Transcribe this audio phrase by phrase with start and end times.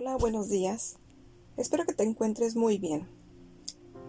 [0.00, 0.96] Hola, buenos días.
[1.56, 3.08] Espero que te encuentres muy bien.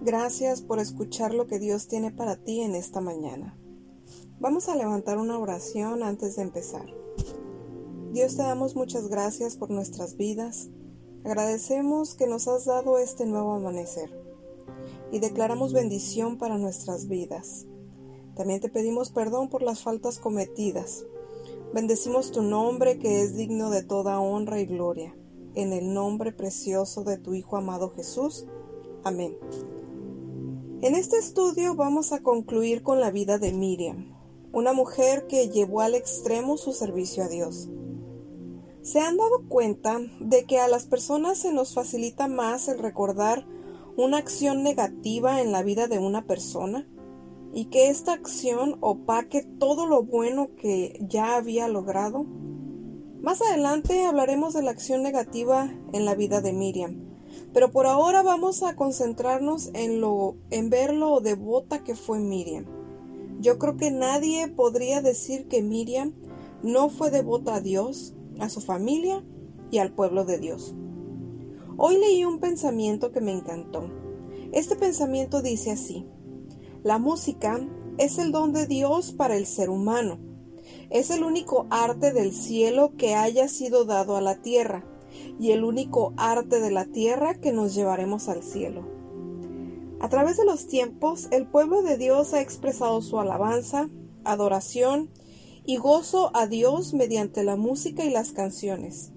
[0.01, 3.57] Gracias por escuchar lo que Dios tiene para ti en esta mañana.
[4.39, 6.85] Vamos a levantar una oración antes de empezar.
[8.13, 10.69] Dios te damos muchas gracias por nuestras vidas.
[11.25, 14.11] Agradecemos que nos has dado este nuevo amanecer
[15.11, 17.65] y declaramos bendición para nuestras vidas.
[18.35, 21.07] También te pedimos perdón por las faltas cometidas.
[21.73, 25.15] Bendecimos tu nombre que es digno de toda honra y gloria
[25.61, 28.45] en el nombre precioso de tu Hijo amado Jesús.
[29.03, 29.37] Amén.
[30.81, 34.15] En este estudio vamos a concluir con la vida de Miriam,
[34.53, 37.69] una mujer que llevó al extremo su servicio a Dios.
[38.81, 43.45] ¿Se han dado cuenta de que a las personas se nos facilita más el recordar
[43.97, 46.87] una acción negativa en la vida de una persona
[47.53, 52.25] y que esta acción opaque todo lo bueno que ya había logrado?
[53.21, 57.01] Más adelante hablaremos de la acción negativa en la vida de Miriam,
[57.53, 62.65] pero por ahora vamos a concentrarnos en lo en ver lo devota que fue Miriam.
[63.41, 66.13] Yo creo que nadie podría decir que Miriam
[66.63, 69.21] no fue devota a Dios, a su familia
[69.69, 70.73] y al pueblo de Dios.
[71.75, 73.89] Hoy leí un pensamiento que me encantó.
[74.53, 76.05] Este pensamiento dice así:
[76.83, 77.59] La música
[77.97, 80.28] es el don de Dios para el ser humano
[80.89, 84.83] es el único arte del cielo que haya sido dado a la tierra,
[85.39, 88.87] y el único arte de la tierra que nos llevaremos al cielo.
[89.99, 93.89] A través de los tiempos, el pueblo de Dios ha expresado su alabanza,
[94.23, 95.09] adoración
[95.65, 99.11] y gozo a Dios mediante la música y las canciones.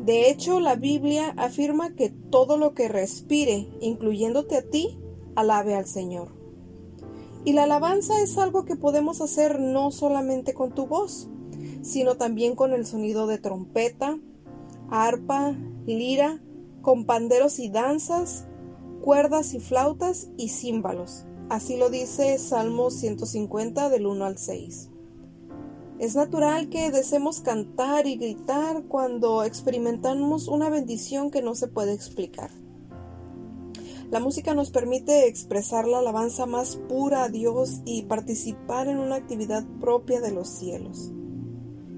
[0.00, 4.98] De hecho, la Biblia afirma que todo lo que respire, incluyéndote a ti,
[5.34, 6.41] alabe al Señor.
[7.44, 11.28] Y la alabanza es algo que podemos hacer no solamente con tu voz,
[11.82, 14.18] sino también con el sonido de trompeta,
[14.90, 16.40] arpa, lira,
[16.82, 18.46] con panderos y danzas,
[19.00, 21.24] cuerdas y flautas y címbalos.
[21.48, 24.90] Así lo dice Salmo 150 del 1 al 6.
[25.98, 31.92] Es natural que deseemos cantar y gritar cuando experimentamos una bendición que no se puede
[31.92, 32.50] explicar.
[34.12, 39.14] La música nos permite expresar la alabanza más pura a Dios y participar en una
[39.14, 41.10] actividad propia de los cielos.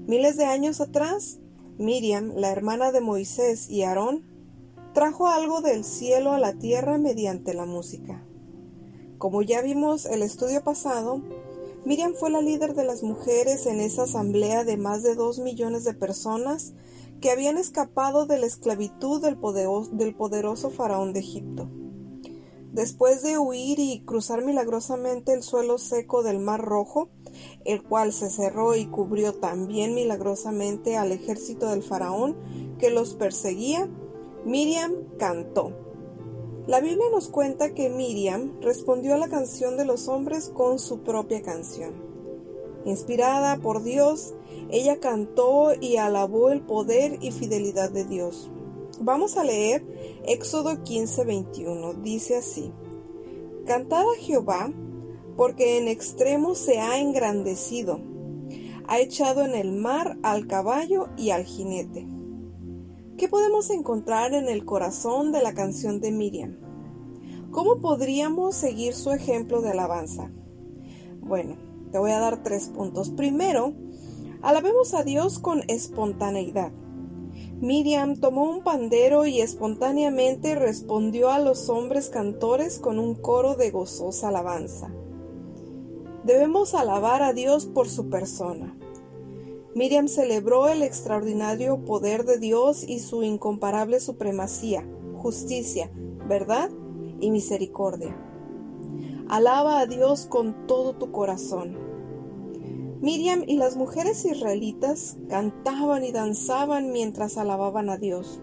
[0.07, 1.39] Miles de años atrás,
[1.77, 4.23] Miriam, la hermana de Moisés y Aarón,
[4.93, 8.25] trajo algo del cielo a la tierra mediante la música.
[9.17, 11.21] Como ya vimos el estudio pasado,
[11.83, 15.83] Miriam fue la líder de las mujeres en esa asamblea de más de dos millones
[15.83, 16.75] de personas
[17.19, 21.69] que habían escapado de la esclavitud del poderoso faraón de Egipto.
[22.75, 27.07] Después de huir y cruzar milagrosamente el suelo seco del Mar Rojo,
[27.63, 32.35] el cual se cerró y cubrió también milagrosamente al ejército del faraón
[32.77, 33.87] que los perseguía,
[34.43, 35.71] Miriam cantó.
[36.67, 40.99] La Biblia nos cuenta que Miriam respondió a la canción de los hombres con su
[40.99, 41.93] propia canción.
[42.83, 44.33] Inspirada por Dios,
[44.69, 48.51] ella cantó y alabó el poder y fidelidad de Dios.
[49.01, 49.85] Vamos a leer
[50.25, 52.01] Éxodo 15:21.
[52.01, 52.71] Dice así,
[53.65, 54.71] Cantad a Jehová,
[55.35, 57.99] porque en extremo se ha engrandecido,
[58.87, 62.07] ha echado en el mar al caballo y al jinete.
[63.17, 66.57] ¿Qué podemos encontrar en el corazón de la canción de Miriam?
[67.51, 70.31] ¿Cómo podríamos seguir su ejemplo de alabanza?
[71.21, 71.57] Bueno,
[71.91, 73.09] te voy a dar tres puntos.
[73.09, 73.73] Primero,
[74.41, 76.71] alabemos a Dios con espontaneidad.
[77.61, 83.71] Miriam tomó un pandero y espontáneamente respondió a los hombres cantores con un coro de
[83.71, 84.91] gozosa alabanza.
[86.25, 88.75] Debemos alabar a Dios por su persona.
[89.73, 94.85] Miriam celebró el extraordinario poder de Dios y su incomparable supremacía,
[95.15, 95.89] justicia,
[96.27, 96.69] verdad
[97.21, 98.17] y misericordia.
[99.29, 101.84] Alaba a Dios con todo tu corazón
[103.05, 108.41] Miriam y las mujeres israelitas cantaban y danzaban mientras alababan a Dios.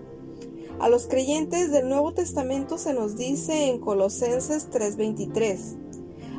[0.79, 5.79] A los creyentes del Nuevo Testamento se nos dice en Colosenses 3:23,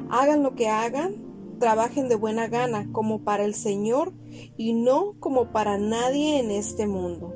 [0.09, 4.13] hagan lo que hagan, trabajen de buena gana como para el Señor
[4.55, 7.35] y no como para nadie en este mundo.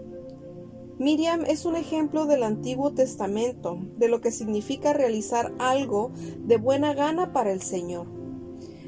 [0.99, 6.13] Miriam es un ejemplo del Antiguo Testamento, de lo que significa realizar algo
[6.45, 8.16] de buena gana para el Señor.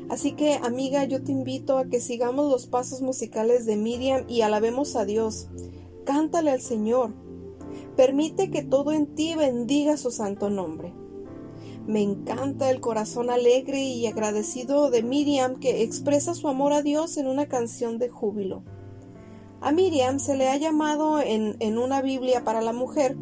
[0.10, 4.42] Así que, amiga, yo te invito a que sigamos los pasos musicales de Miriam y
[4.42, 5.50] alabemos a Dios.
[6.04, 7.14] Cántale al Señor.
[7.96, 10.94] Permite que todo en ti bendiga su santo nombre.
[11.86, 17.18] Me encanta el corazón alegre y agradecido de Miriam que expresa su amor a Dios
[17.18, 18.64] en una canción de júbilo.
[19.62, 23.16] A Miriam se le ha llamado en, en una Biblia para la mujer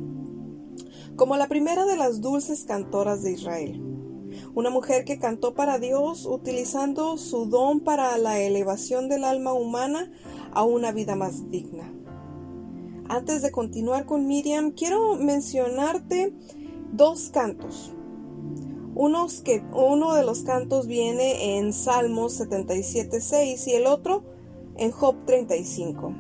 [1.18, 3.97] como la primera de las dulces cantoras de Israel.
[4.54, 10.12] Una mujer que cantó para Dios utilizando su don para la elevación del alma humana
[10.52, 11.94] a una vida más digna.
[13.10, 16.34] Antes de continuar con Miriam, quiero mencionarte
[16.92, 17.94] dos cantos.
[19.46, 24.24] Que, uno de los cantos viene en Salmos 77.6 y el otro
[24.76, 26.14] en Job 35.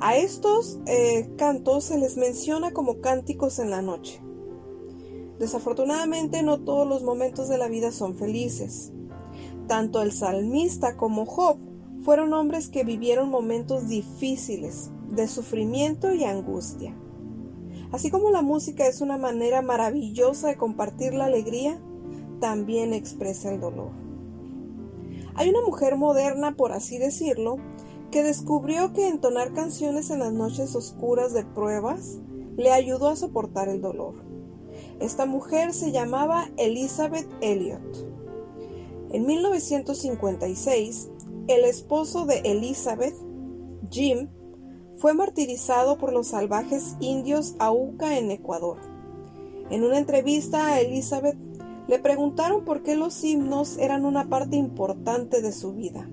[0.00, 4.22] A estos eh, cantos se les menciona como cánticos en la noche.
[5.40, 8.92] Desafortunadamente no todos los momentos de la vida son felices.
[9.66, 11.56] Tanto el salmista como Job
[12.02, 16.94] fueron hombres que vivieron momentos difíciles, de sufrimiento y angustia.
[17.90, 21.80] Así como la música es una manera maravillosa de compartir la alegría,
[22.38, 23.92] también expresa el dolor.
[25.36, 27.56] Hay una mujer moderna, por así decirlo,
[28.10, 32.18] que descubrió que entonar canciones en las noches oscuras de pruebas
[32.58, 34.29] le ayudó a soportar el dolor.
[35.00, 37.80] Esta mujer se llamaba Elizabeth Elliot.
[39.12, 41.08] En 1956,
[41.48, 43.14] el esposo de Elizabeth,
[43.90, 44.28] Jim,
[44.98, 48.76] fue martirizado por los salvajes indios Auca en Ecuador.
[49.70, 51.38] En una entrevista a Elizabeth
[51.88, 56.10] le preguntaron por qué los himnos eran una parte importante de su vida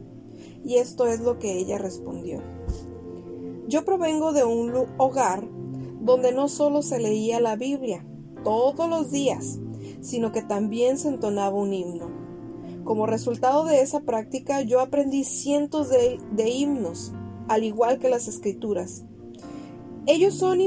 [0.64, 2.42] y esto es lo que ella respondió.
[3.68, 5.46] Yo provengo de un hogar
[6.00, 8.06] donde no solo se leía la Biblia
[8.44, 9.60] todos los días,
[10.02, 12.28] sino que también se entonaba un himno.
[12.84, 17.12] Como resultado de esa práctica yo aprendí cientos de, himnos,
[17.50, 19.04] al igual que las escrituras.
[20.06, 20.62] Ellos son,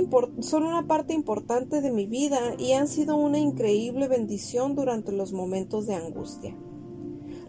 [0.63, 5.87] una parte importante de mi vida y han sido una increíble bendición durante los momentos
[5.87, 6.55] de angustia.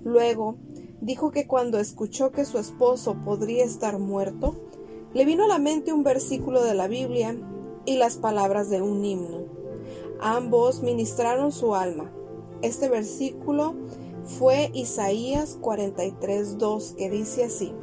[0.05, 0.55] Luego,
[1.01, 4.55] dijo que cuando escuchó que su esposo podría estar muerto,
[5.13, 7.35] le vino a la mente un versículo de la Biblia
[7.85, 9.60] y las palabras de un himno.
[10.21, 12.11] Ambos ministraron su alma.
[12.61, 13.73] Este versículo
[14.23, 17.73] fue Isaías 43.2 que dice así.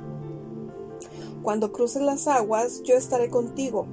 [1.42, 3.86] Cuando cruces las aguas, yo estaré contigo.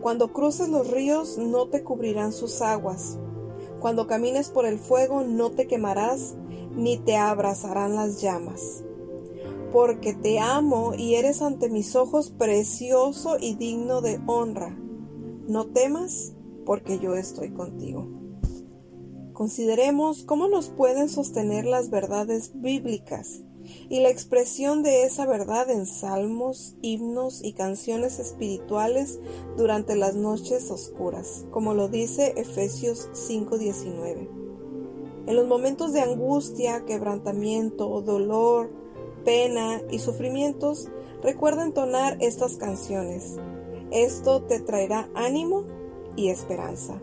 [0.00, 3.16] Cuando cruces los ríos, no te cubrirán sus aguas.
[3.78, 6.34] Cuando camines por el fuego, no te quemarás,
[6.74, 8.82] ni te abrazarán las llamas.
[9.72, 14.76] Porque te amo y eres ante mis ojos precioso y digno de honra.
[15.46, 16.34] No temas,
[16.68, 18.06] porque yo estoy contigo.
[19.32, 23.40] Consideremos cómo nos pueden sostener las verdades bíblicas
[23.88, 29.18] y la expresión de esa verdad en salmos, himnos y canciones espirituales
[29.56, 34.28] durante las noches oscuras, como lo dice Efesios 5:19.
[35.26, 38.70] En los momentos de angustia, quebrantamiento, dolor,
[39.24, 40.90] pena y sufrimientos,
[41.22, 43.38] recuerda entonar estas canciones.
[43.90, 45.77] Esto te traerá ánimo
[46.18, 47.00] y esperanza.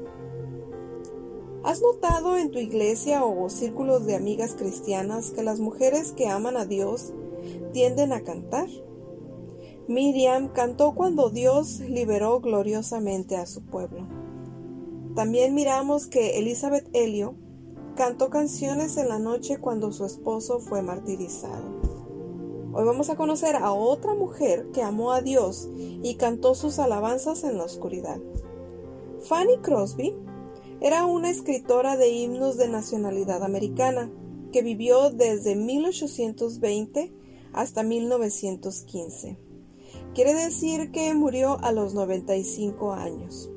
[1.64, 6.58] ¿Has notado en tu iglesia o círculos de amigas cristianas que las mujeres que aman
[6.58, 7.14] a Dios
[7.72, 8.68] tienden a cantar?
[9.88, 14.06] Miriam cantó cuando Dios liberó gloriosamente a su pueblo.
[15.16, 17.36] También miramos que Elizabeth Helio
[17.96, 21.64] cantó canciones en la noche cuando su esposo fue martirizado.
[22.74, 27.46] Hoy vamos a conocer a otra mujer que amó a Dios y cantó sus alabanzas
[27.46, 28.20] en la oscuridad.
[29.28, 30.16] Fanny Crosby
[30.82, 34.12] era una escritora de himnos de nacionalidad americana
[34.52, 37.12] que vivió desde 1820
[37.52, 39.40] hasta 1915.
[40.14, 43.50] Quiere decir que murió a los 95 años.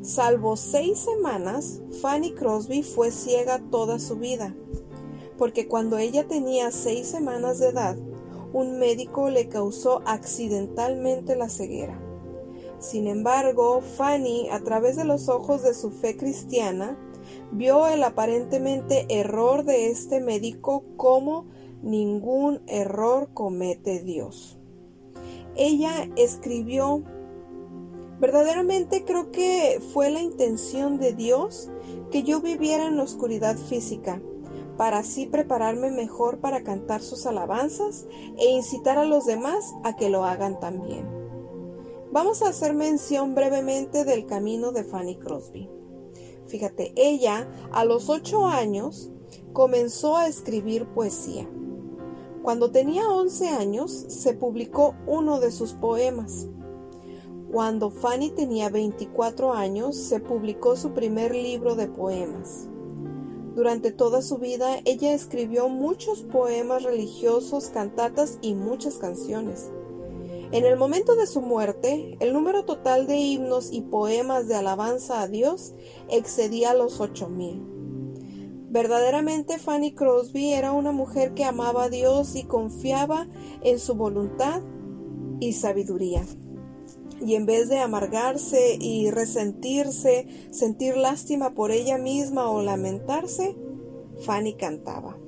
[0.00, 4.54] Salvo seis semanas, Fanny Crosby fue ciega toda su vida,
[5.36, 7.96] porque cuando ella tenía seis semanas de edad,
[8.52, 12.03] un médico le causó accidentalmente la ceguera.
[12.84, 16.98] Sin embargo, Fanny, a través de los ojos de su fe cristiana,
[17.50, 21.46] vio el aparentemente error de este médico como
[21.82, 24.58] ningún error comete Dios.
[25.56, 27.02] Ella escribió
[28.20, 31.70] Verdaderamente creo que fue la intención de Dios
[32.10, 34.20] que yo viviera en la oscuridad física,
[34.76, 40.10] para así prepararme mejor para cantar sus alabanzas e incitar a los demás a que
[40.10, 41.23] lo hagan también.
[42.14, 45.68] Vamos a hacer mención brevemente del camino de Fanny Crosby.
[46.46, 49.10] Fíjate, ella a los ocho años
[49.52, 51.50] comenzó a escribir poesía.
[52.44, 56.46] Cuando tenía once años se publicó uno de sus poemas.
[57.50, 62.68] Cuando Fanny tenía 24 años, se publicó su primer libro de poemas.
[63.56, 69.72] Durante toda su vida, ella escribió muchos poemas religiosos, cantatas y muchas canciones.
[70.54, 75.20] En el momento de su muerte, el número total de himnos y poemas de alabanza
[75.20, 75.74] a Dios
[76.08, 77.60] excedía los ocho mil.
[78.70, 83.26] Verdaderamente Fanny Crosby era una mujer que amaba a Dios y confiaba
[83.62, 84.62] en su voluntad
[85.40, 86.24] y sabiduría.
[87.20, 93.56] Y en vez de amargarse y resentirse, sentir lástima por ella misma o lamentarse,
[94.20, 95.18] Fanny cantaba.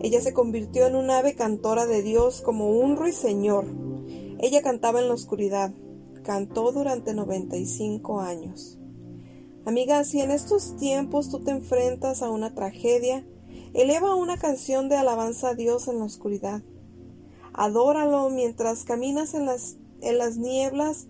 [0.00, 3.91] Ella se convirtió en un ave cantora de Dios como un ruiseñor
[4.42, 5.72] ella cantaba en la oscuridad,
[6.24, 8.76] cantó durante 95 años.
[9.64, 13.24] Amiga, si en estos tiempos tú te enfrentas a una tragedia,
[13.72, 16.60] eleva una canción de alabanza a Dios en la oscuridad.
[17.52, 21.06] Adóralo mientras caminas en las, en las nieblas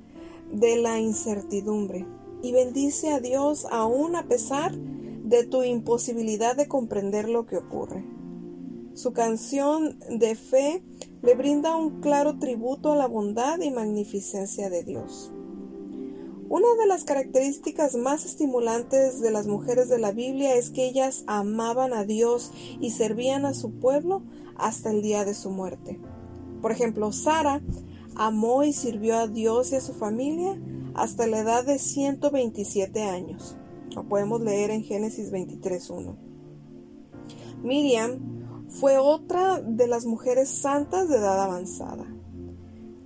[0.53, 2.07] de la incertidumbre
[2.43, 8.05] y bendice a Dios aún a pesar de tu imposibilidad de comprender lo que ocurre.
[8.95, 10.83] Su canción de fe
[11.23, 15.33] le brinda un claro tributo a la bondad y magnificencia de Dios.
[16.51, 21.25] Una de las características más estimulantes de las mujeres de la Biblia es que ellas
[21.27, 24.23] amaban a Dios y servían a su pueblo
[24.57, 25.99] hasta el día de su muerte.
[26.61, 27.63] Por ejemplo, Sara
[28.15, 30.61] amó y sirvió a Dios y a su familia
[30.93, 33.57] hasta la edad de 127 años.
[33.95, 36.15] Lo podemos leer en Génesis 23.1.
[37.63, 38.42] Miriam
[38.73, 42.07] fue otra de las mujeres santas de edad avanzada.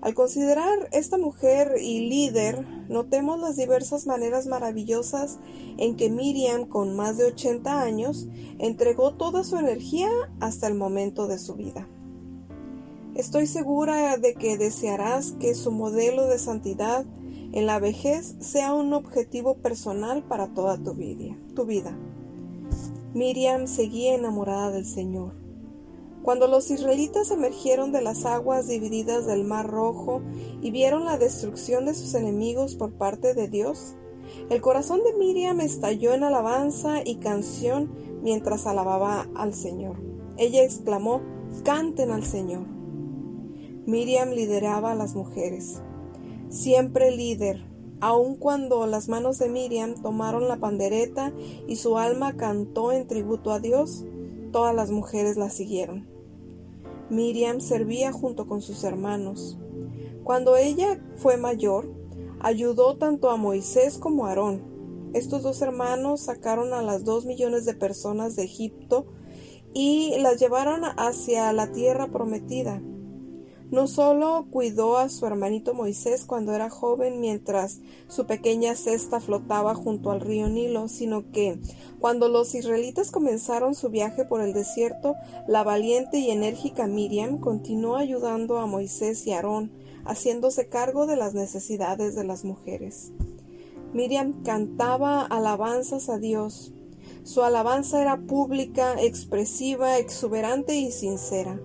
[0.00, 5.38] Al considerar esta mujer y líder, notemos las diversas maneras maravillosas
[5.78, 10.08] en que Miriam, con más de 80 años, entregó toda su energía
[10.38, 11.88] hasta el momento de su vida.
[13.16, 17.04] Estoy segura de que desearás que su modelo de santidad
[17.52, 21.36] en la vejez sea un objetivo personal para toda tu vida.
[21.56, 21.96] Tu vida.
[23.14, 25.45] Miriam seguía enamorada del Señor
[26.26, 30.22] cuando los israelitas emergieron de las aguas divididas del Mar Rojo
[30.60, 33.94] y vieron la destrucción de sus enemigos por parte de Dios,
[34.50, 40.02] el corazón de Miriam estalló en alabanza y canción mientras alababa al Señor.
[40.36, 41.22] Ella exclamó,
[41.62, 42.66] canten al Señor.
[43.86, 45.80] Miriam lideraba a las mujeres,
[46.48, 47.64] siempre líder,
[48.00, 51.32] aun cuando las manos de Miriam tomaron la pandereta
[51.68, 54.04] y su alma cantó en tributo a Dios,
[54.50, 56.15] todas las mujeres la siguieron.
[57.10, 59.58] Miriam servía junto con sus hermanos.
[60.24, 61.92] Cuando ella fue mayor,
[62.40, 65.10] ayudó tanto a Moisés como a Aarón.
[65.14, 69.06] Estos dos hermanos sacaron a las dos millones de personas de Egipto
[69.72, 72.82] y las llevaron hacia la tierra prometida.
[73.70, 79.74] No solo cuidó a su hermanito Moisés cuando era joven mientras su pequeña cesta flotaba
[79.74, 81.58] junto al río Nilo, sino que
[81.98, 85.16] cuando los israelitas comenzaron su viaje por el desierto,
[85.48, 89.72] la valiente y enérgica Miriam continuó ayudando a Moisés y Aarón,
[90.04, 93.10] haciéndose cargo de las necesidades de las mujeres.
[93.92, 96.72] Miriam cantaba alabanzas a Dios.
[97.24, 101.58] Su alabanza era pública, expresiva, exuberante y sincera.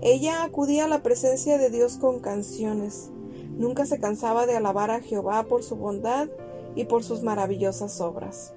[0.00, 3.10] Ella acudía a la presencia de Dios con canciones.
[3.56, 6.28] Nunca se cansaba de alabar a Jehová por su bondad
[6.74, 8.52] y por sus maravillosas obras.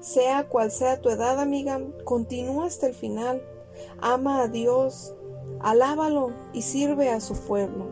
[0.00, 3.42] Sea cual sea tu edad, amiga, continúa hasta el final.
[4.00, 5.14] Ama a Dios,
[5.60, 7.86] alábalo y sirve a su pueblo.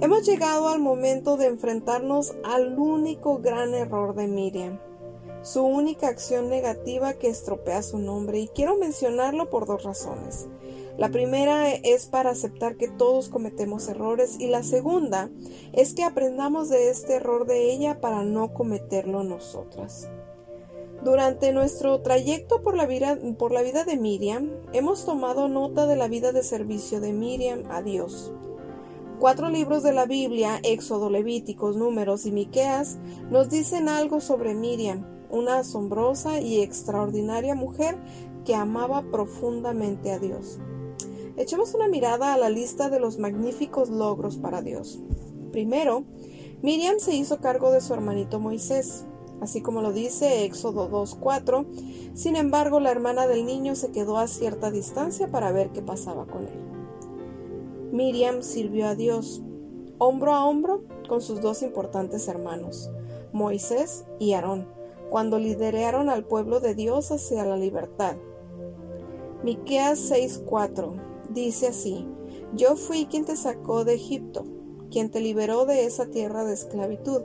[0.00, 4.80] Hemos llegado al momento de enfrentarnos al único gran error de Miriam,
[5.42, 10.48] su única acción negativa que estropea su nombre, y quiero mencionarlo por dos razones.
[10.98, 15.30] La primera es para aceptar que todos cometemos errores y la segunda
[15.72, 20.08] es que aprendamos de este error de ella para no cometerlo nosotras.
[21.02, 26.42] Durante nuestro trayecto por la, vida, de Miriam, hemos tomado nota de la vida de
[26.42, 28.34] servicio de Miriam a Dios.
[29.18, 32.98] Cuatro libros de la Biblia, Éxodo, Levíticos, Números y Miqueas,
[33.30, 37.96] nos dicen algo sobre Miriam, una asombrosa y extraordinaria mujer
[38.44, 40.58] que amaba profundamente a Dios.
[41.36, 45.00] Echemos una mirada a la lista de los magníficos logros para Dios.
[45.52, 46.04] Primero,
[46.62, 49.04] Miriam se hizo cargo de su hermanito Moisés,
[49.40, 51.66] así como lo dice Éxodo 2.4.
[52.14, 56.26] Sin embargo, la hermana del niño se quedó a cierta distancia para ver qué pasaba
[56.26, 56.70] con él.
[57.92, 59.42] Miriam sirvió a Dios,
[59.98, 62.90] hombro a hombro, con sus dos importantes hermanos,
[63.32, 64.68] Moisés y Aarón,
[65.10, 68.16] cuando lideraron al pueblo de Dios hacia la libertad.
[69.42, 72.06] Miqueas 6:4 Dice así,
[72.56, 74.44] yo fui quien te sacó de Egipto,
[74.90, 77.22] quien te liberó de esa tierra de esclavitud.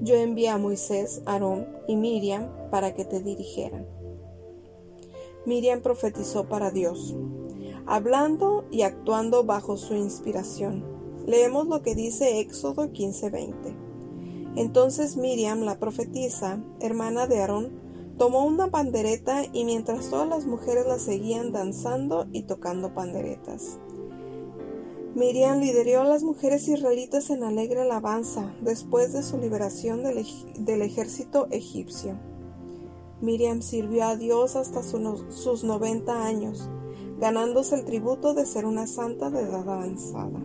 [0.00, 3.86] Yo envié a Moisés, Aarón y Miriam para que te dirigieran.
[5.46, 7.14] Miriam profetizó para Dios,
[7.86, 10.84] hablando y actuando bajo su inspiración.
[11.24, 13.76] Leemos lo que dice Éxodo 15:20.
[14.56, 17.85] Entonces Miriam, la profetisa, hermana de Aarón,
[18.18, 23.78] tomó una pandereta y mientras todas las mujeres la seguían danzando y tocando panderetas.
[25.14, 30.26] Miriam lideró a las mujeres israelitas en alegre alabanza después de su liberación del,
[30.58, 32.18] del ejército egipcio.
[33.22, 36.68] Miriam sirvió a Dios hasta sus 90 años,
[37.18, 40.38] ganándose el tributo de ser una santa de edad avanzada.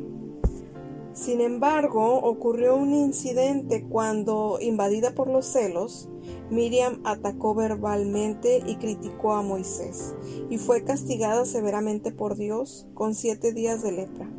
[1.14, 6.08] Sin embargo, ocurrió un incidente cuando, invadida por los celos,
[6.50, 10.16] Miriam atacó verbalmente y criticó a Moisés,
[10.50, 14.30] y fue castigada severamente por Dios con siete días de lepra.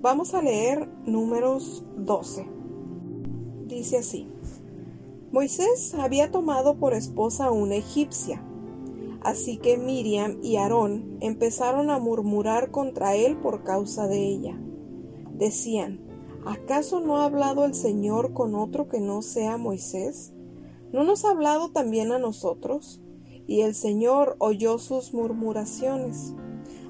[0.00, 2.46] Vamos a leer números 12.
[3.66, 4.28] Dice así.
[5.32, 8.42] Moisés había tomado por esposa una egipcia.
[9.22, 14.58] Así que Miriam y Aarón empezaron a murmurar contra él por causa de ella.
[15.34, 16.00] Decían,
[16.46, 20.32] ¿acaso no ha hablado el Señor con otro que no sea Moisés?
[20.92, 23.00] ¿No nos ha hablado también a nosotros?
[23.46, 26.34] Y el Señor oyó sus murmuraciones.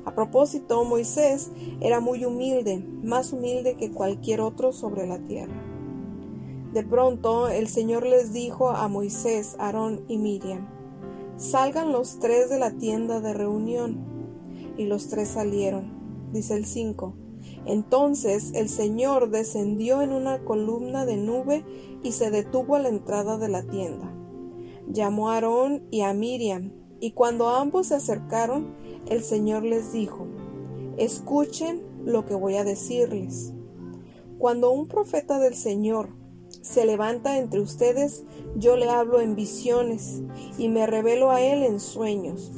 [0.05, 1.51] A propósito, Moisés
[1.81, 5.63] era muy humilde, más humilde que cualquier otro sobre la tierra.
[6.73, 10.69] De pronto el Señor les dijo a Moisés, Aarón y Miriam,
[11.37, 14.07] salgan los tres de la tienda de reunión.
[14.77, 17.15] Y los tres salieron, dice el 5.
[17.69, 21.67] Entonces el Señor descendió en una columna de nube
[22.03, 24.11] y se detuvo a la entrada de la tienda.
[24.91, 28.75] Llamó a Aarón y a Miriam, y cuando ambos se acercaron,
[29.07, 30.27] el Señor les dijo,
[30.97, 33.53] escuchen lo que voy a decirles.
[34.39, 36.09] Cuando un profeta del Señor
[36.63, 38.25] se levanta entre ustedes,
[38.57, 40.23] yo le hablo en visiones
[40.57, 42.51] y me revelo a él en sueños.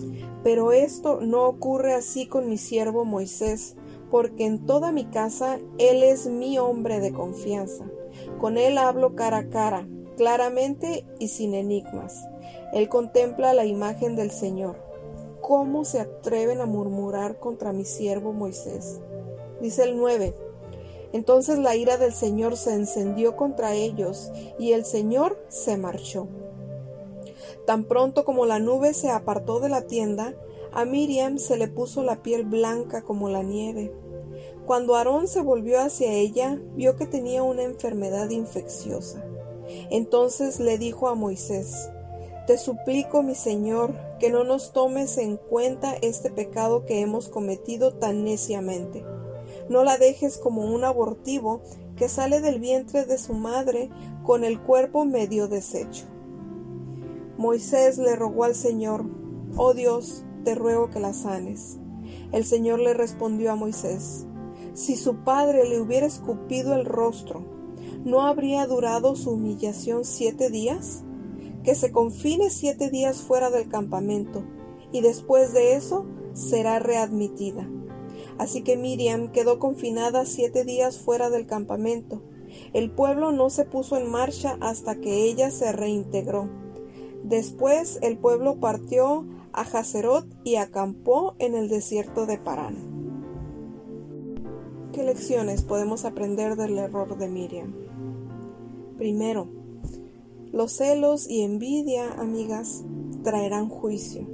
[0.44, 3.76] Pero esto no ocurre así con mi siervo Moisés,
[4.10, 7.84] porque en toda mi casa él es mi hombre de confianza.
[8.40, 9.86] Con él hablo cara a cara,
[10.16, 12.26] claramente y sin enigmas.
[12.72, 14.76] Él contempla la imagen del Señor.
[15.40, 19.00] ¿Cómo se atreven a murmurar contra mi siervo Moisés?
[19.60, 20.34] Dice el 9.
[21.12, 26.28] Entonces la ira del Señor se encendió contra ellos, y el Señor se marchó.
[27.66, 30.34] Tan pronto como la nube se apartó de la tienda,
[30.72, 33.92] a Miriam se le puso la piel blanca como la nieve.
[34.66, 39.24] Cuando Aarón se volvió hacia ella, vio que tenía una enfermedad infecciosa.
[39.90, 41.90] Entonces le dijo a Moisés,
[42.46, 47.94] te suplico, mi Señor, que no nos tomes en cuenta este pecado que hemos cometido
[47.94, 49.04] tan neciamente.
[49.68, 51.62] No la dejes como un abortivo
[51.96, 53.90] que sale del vientre de su madre
[54.24, 56.06] con el cuerpo medio deshecho.
[57.36, 59.04] Moisés le rogó al Señor,
[59.56, 61.78] Oh Dios, te ruego que la sanes.
[62.32, 64.26] El Señor le respondió a Moisés,
[64.72, 67.44] Si su padre le hubiera escupido el rostro,
[68.04, 71.04] ¿no habría durado su humillación siete días?
[71.64, 74.44] que se confine siete días fuera del campamento,
[74.92, 77.68] y después de eso será readmitida.
[78.38, 82.22] Así que Miriam quedó confinada siete días fuera del campamento.
[82.72, 86.48] El pueblo no se puso en marcha hasta que ella se reintegró.
[87.22, 93.00] Después el pueblo partió a Hazerot y acampó en el desierto de Parán.
[94.92, 97.74] ¿Qué lecciones podemos aprender del error de Miriam?
[98.98, 99.48] Primero,
[100.52, 102.84] los celos y envidia, amigas,
[103.22, 104.26] traerán juicio.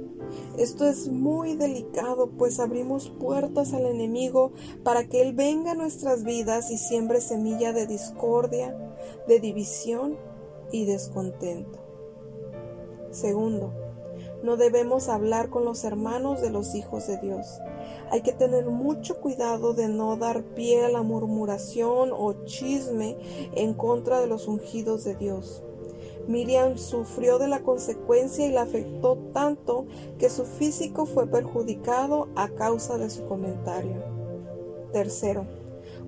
[0.57, 4.51] Esto es muy delicado, pues abrimos puertas al enemigo
[4.83, 8.75] para que Él venga a nuestras vidas y siembre semilla de discordia,
[9.27, 10.17] de división
[10.71, 11.79] y descontento.
[13.11, 13.73] Segundo,
[14.43, 17.59] no debemos hablar con los hermanos de los hijos de Dios.
[18.11, 23.17] Hay que tener mucho cuidado de no dar pie a la murmuración o chisme
[23.55, 25.63] en contra de los ungidos de Dios.
[26.27, 29.85] Miriam sufrió de la consecuencia y la afectó tanto
[30.19, 34.03] que su físico fue perjudicado a causa de su comentario.
[34.91, 35.45] Tercero,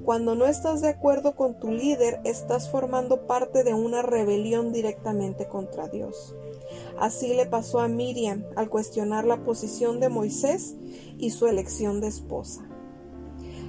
[0.04, 5.48] cuando no estás de acuerdo con tu líder, estás formando parte de una rebelión directamente
[5.48, 6.36] contra Dios.
[7.00, 10.76] Así le pasó a Miriam al cuestionar la posición de Moisés
[11.18, 12.68] y su elección de esposa.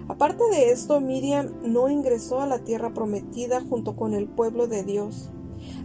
[0.08, 4.82] Aparte de esto, Miriam no ingresó a la tierra prometida junto con el pueblo de
[4.82, 5.30] Dios.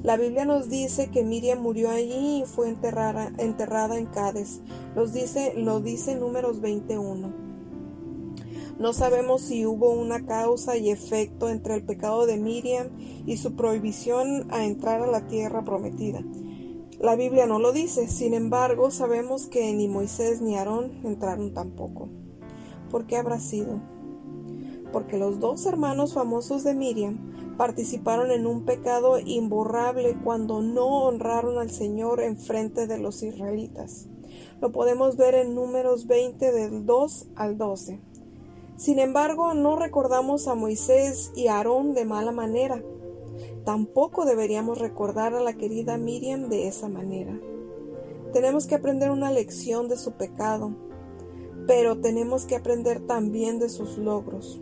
[0.01, 4.61] La Biblia nos dice que Miriam murió allí y fue enterrada, en Cádiz.
[5.13, 7.33] Dice, lo dice números 21.
[8.79, 12.89] No sabemos si hubo una causa y efecto entre el pecado de Miriam
[13.25, 16.23] y su prohibición a entrar a la tierra prometida.
[16.99, 22.09] La Biblia no lo dice, sin embargo sabemos que ni Moisés ni Aarón entraron tampoco.
[22.89, 23.81] ¿Por qué habrá sido?
[24.95, 27.17] porque los dos hermanos famosos de Miriam
[27.57, 34.07] participaron en un pecado imborrable cuando no honraron al Señor en frente de los israelitas.
[34.61, 37.99] Lo podemos ver en números 20 del 2 al 12.
[38.77, 42.81] Sin embargo, no recordamos a Moisés y Aarón de mala manera.
[43.65, 47.39] Tampoco deberíamos recordar a la querida Miriam de esa manera.
[48.31, 50.75] Tenemos que aprender una lección de su pecado,
[51.65, 54.61] pero tenemos que aprender también de sus logros.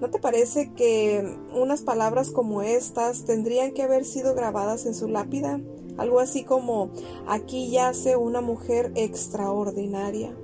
[0.00, 5.08] ¿No te parece que unas palabras como estas tendrían que haber sido grabadas en su
[5.08, 5.60] lápida?
[5.96, 6.90] Algo así como,
[7.26, 10.36] aquí yace una mujer extraordinaria,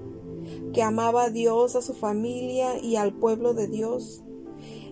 [0.73, 4.23] que amaba a Dios, a su familia y al pueblo de Dios.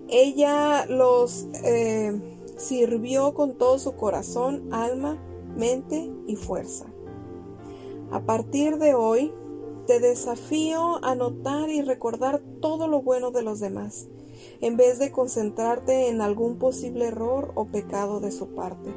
[0.08, 5.18] Ella los eh, sirvió con todo su corazón, alma,
[5.56, 6.86] mente y fuerza.
[8.10, 9.32] A partir de hoy,
[9.86, 14.08] te desafío a notar y recordar todo lo bueno de los demás,
[14.60, 18.92] en vez de concentrarte en algún posible error o pecado de su parte.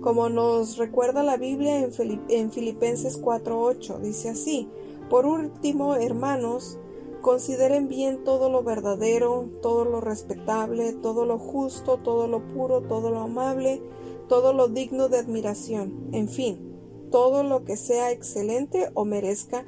[0.00, 4.68] Como nos recuerda la Biblia en, Filipenses 4:8, dice así,
[5.10, 6.78] por último, hermanos,
[7.20, 13.10] consideren bien todo lo verdadero, todo lo respetable, todo lo justo, todo lo puro, todo
[13.10, 13.82] lo amable,
[14.28, 16.78] todo lo digno de admiración, en fin,
[17.10, 19.64] todo lo que sea excelente o merezca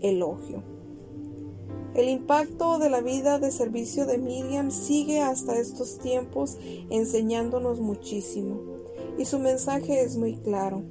[0.00, 0.62] elogio.
[1.94, 6.58] El impacto de la vida de servicio de Miriam sigue hasta estos tiempos
[6.90, 8.60] enseñándonos muchísimo
[9.16, 10.82] y su mensaje es muy claro.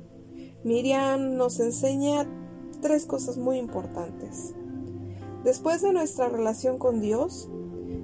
[0.64, 2.26] Miriam nos enseña
[2.82, 4.54] tres cosas muy importantes.
[5.44, 7.50] Después de nuestra relación con Dios,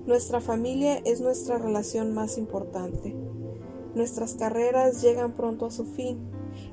[0.06, 3.16] nuestra familia es nuestra relación más importante.
[3.96, 6.20] Nuestras carreras llegan pronto a su fin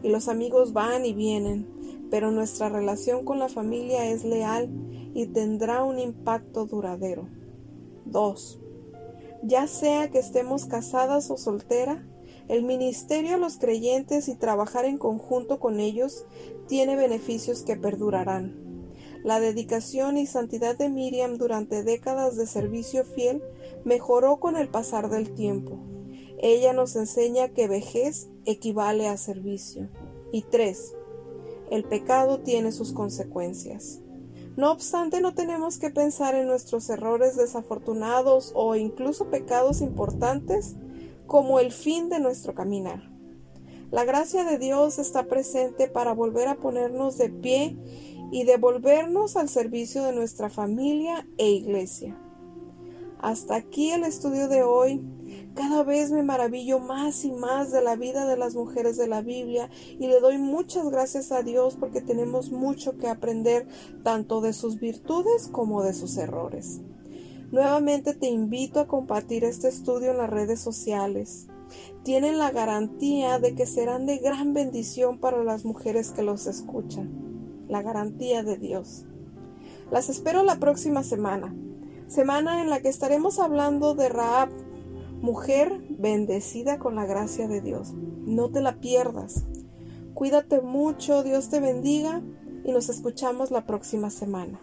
[0.02, 1.68] y los amigos van y vienen,
[2.10, 4.68] pero nuestra relación con la familia es leal
[5.14, 7.28] y tendrá un impacto duradero.
[8.06, 8.60] 2.
[9.44, 12.04] Ya sea que estemos casadas o soltera,
[12.48, 16.26] el ministerio a los creyentes y trabajar en conjunto con ellos
[16.66, 18.65] tiene beneficios que perdurarán.
[19.26, 23.42] La dedicación y santidad de Miriam durante décadas de servicio fiel
[23.84, 25.80] mejoró con el pasar del tiempo.
[26.38, 29.88] Ella nos enseña que vejez equivale a servicio.
[30.30, 30.94] Y 3.
[31.72, 33.98] El pecado tiene sus consecuencias.
[34.56, 40.76] No obstante, no tenemos que pensar en nuestros errores desafortunados o incluso pecados importantes
[41.26, 43.10] como el fin de nuestro caminar.
[43.90, 47.76] La gracia de Dios está presente para volver a ponernos de pie
[48.30, 52.18] y devolvernos al servicio de nuestra familia e iglesia.
[53.18, 55.02] Hasta aquí el estudio de hoy.
[55.54, 59.22] Cada vez me maravillo más y más de la vida de las mujeres de la
[59.22, 63.66] Biblia y le doy muchas gracias a Dios porque tenemos mucho que aprender
[64.04, 66.82] tanto de sus virtudes como de sus errores.
[67.50, 71.46] Nuevamente te invito a compartir este estudio en las redes sociales.
[72.02, 77.25] Tienen la garantía de que serán de gran bendición para las mujeres que los escuchan.
[77.68, 79.06] La garantía de Dios.
[79.90, 81.54] Las espero la próxima semana,
[82.08, 84.50] semana en la que estaremos hablando de Raab,
[85.20, 87.92] mujer bendecida con la gracia de Dios.
[87.94, 89.44] No te la pierdas.
[90.14, 92.22] Cuídate mucho, Dios te bendiga
[92.64, 94.60] y nos escuchamos la próxima semana.